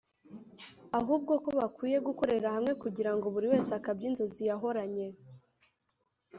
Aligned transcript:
ahubwo 0.99 1.33
ko 1.43 1.49
bakwiye 1.59 1.97
gukorera 2.07 2.47
hamwe 2.55 2.71
kugirango 2.83 3.25
buri 3.33 3.47
wese 3.51 3.69
akabye 3.79 4.05
inzozi 4.09 4.41
yahoranye 4.49 5.07